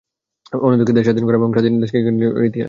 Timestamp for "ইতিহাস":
2.49-2.59